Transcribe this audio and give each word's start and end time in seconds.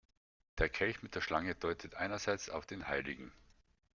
Der 0.57 0.67
Kelch 0.67 1.03
mit 1.03 1.13
der 1.13 1.21
Schlange 1.21 1.53
deutet 1.53 1.93
einerseits 1.93 2.49
auf 2.49 2.65
den 2.65 2.87
hl. 2.87 3.31